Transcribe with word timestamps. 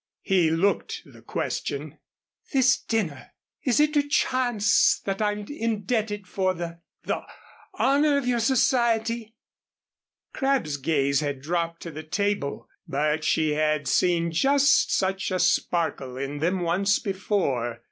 He 0.23 0.49
looked 0.49 1.03
the 1.05 1.21
question. 1.21 1.99
"This 2.51 2.75
dinner. 2.81 3.33
Is 3.63 3.79
it 3.79 3.93
to 3.93 4.01
chance 4.01 4.99
that 5.05 5.21
I'm 5.21 5.45
indebted 5.47 6.25
for 6.25 6.55
the 6.55 6.79
the 7.03 7.21
honor 7.75 8.17
of 8.17 8.25
your 8.27 8.39
society?" 8.39 9.35
Crabb's 10.33 10.77
gaze 10.77 11.19
had 11.19 11.39
dropped 11.39 11.83
to 11.83 11.91
the 11.91 12.01
table, 12.01 12.67
but 12.87 13.23
she 13.23 13.51
had 13.53 13.87
seen 13.87 14.31
just 14.31 14.91
such 14.91 15.29
a 15.29 15.37
sparkle 15.37 16.17
in 16.17 16.39
them 16.39 16.61
once 16.61 16.97
before. 16.97 17.79